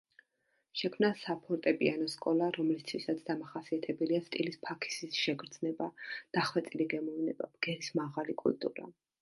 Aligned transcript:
შექმნა 0.81 1.09
საფორტეპიანო 1.23 2.07
სკოლა, 2.13 2.47
რომლისთვისაც 2.55 3.21
დამახასიათებელია 3.29 4.23
სტილის 4.31 4.59
ფაქიზი 4.65 5.11
შეგრძნება, 5.21 5.91
დახვეწილი 6.39 6.91
გემოვნება, 6.97 7.53
ბგერის 7.57 7.95
მაღალი 8.05 8.41
კულტურა. 8.45 8.93